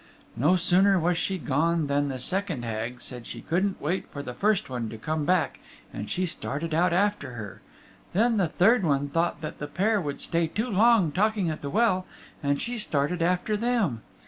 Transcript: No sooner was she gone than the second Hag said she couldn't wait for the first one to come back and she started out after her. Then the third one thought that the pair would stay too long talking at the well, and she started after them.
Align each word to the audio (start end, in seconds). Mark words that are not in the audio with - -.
No 0.35 0.55
sooner 0.55 0.97
was 0.99 1.15
she 1.15 1.37
gone 1.37 1.85
than 1.85 2.07
the 2.07 2.17
second 2.17 2.65
Hag 2.65 3.01
said 3.01 3.27
she 3.27 3.41
couldn't 3.41 3.79
wait 3.79 4.07
for 4.07 4.23
the 4.23 4.33
first 4.33 4.67
one 4.67 4.89
to 4.89 4.97
come 4.97 5.25
back 5.25 5.59
and 5.93 6.09
she 6.09 6.25
started 6.25 6.73
out 6.73 6.91
after 6.91 7.33
her. 7.33 7.61
Then 8.11 8.37
the 8.37 8.47
third 8.49 8.83
one 8.83 9.09
thought 9.09 9.41
that 9.41 9.59
the 9.59 9.67
pair 9.67 10.01
would 10.01 10.19
stay 10.19 10.47
too 10.47 10.71
long 10.71 11.11
talking 11.11 11.51
at 11.51 11.61
the 11.61 11.69
well, 11.69 12.07
and 12.41 12.59
she 12.59 12.79
started 12.79 13.21
after 13.21 13.55
them. 13.55 14.01